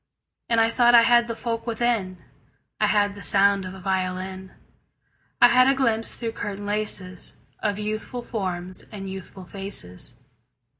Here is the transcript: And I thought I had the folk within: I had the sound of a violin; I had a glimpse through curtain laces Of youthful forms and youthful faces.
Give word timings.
And 0.49 0.59
I 0.59 0.71
thought 0.71 0.95
I 0.95 1.03
had 1.03 1.27
the 1.27 1.35
folk 1.35 1.67
within: 1.67 2.17
I 2.79 2.87
had 2.87 3.13
the 3.13 3.21
sound 3.21 3.65
of 3.65 3.75
a 3.75 3.79
violin; 3.79 4.51
I 5.39 5.49
had 5.49 5.69
a 5.69 5.75
glimpse 5.75 6.15
through 6.15 6.31
curtain 6.31 6.65
laces 6.65 7.33
Of 7.59 7.77
youthful 7.77 8.23
forms 8.23 8.81
and 8.91 9.11
youthful 9.11 9.45
faces. 9.45 10.15